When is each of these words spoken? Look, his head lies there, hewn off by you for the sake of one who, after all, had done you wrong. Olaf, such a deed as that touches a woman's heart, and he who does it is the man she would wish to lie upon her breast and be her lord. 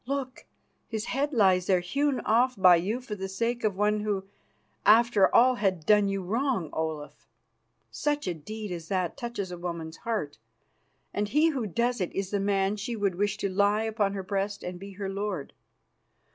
Look, 0.07 0.47
his 0.87 1.05
head 1.05 1.31
lies 1.31 1.67
there, 1.67 1.79
hewn 1.79 2.21
off 2.21 2.55
by 2.57 2.77
you 2.77 3.01
for 3.01 3.13
the 3.13 3.29
sake 3.29 3.63
of 3.63 3.75
one 3.75 3.99
who, 3.99 4.23
after 4.83 5.31
all, 5.31 5.53
had 5.61 5.85
done 5.85 6.09
you 6.09 6.23
wrong. 6.23 6.71
Olaf, 6.73 7.27
such 7.91 8.25
a 8.25 8.33
deed 8.33 8.71
as 8.71 8.87
that 8.87 9.15
touches 9.15 9.51
a 9.51 9.59
woman's 9.59 9.97
heart, 9.97 10.39
and 11.13 11.29
he 11.29 11.49
who 11.49 11.67
does 11.67 12.01
it 12.01 12.11
is 12.15 12.31
the 12.31 12.39
man 12.39 12.77
she 12.77 12.95
would 12.95 13.13
wish 13.13 13.37
to 13.37 13.47
lie 13.47 13.83
upon 13.83 14.13
her 14.15 14.23
breast 14.23 14.63
and 14.63 14.79
be 14.79 14.93
her 14.93 15.07
lord. 15.07 15.53